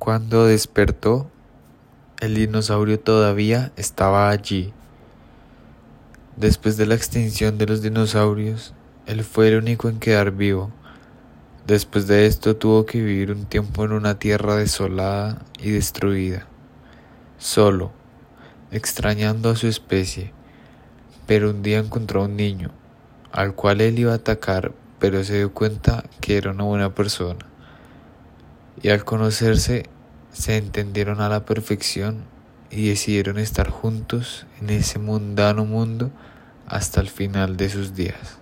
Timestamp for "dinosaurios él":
7.82-9.24